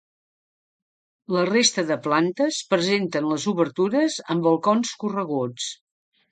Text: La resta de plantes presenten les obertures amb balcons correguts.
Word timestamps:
La 1.35 1.43
resta 1.49 1.83
de 1.91 1.99
plantes 2.07 2.59
presenten 2.73 3.29
les 3.35 3.47
obertures 3.55 4.19
amb 4.33 4.51
balcons 4.51 4.99
correguts. 5.07 5.73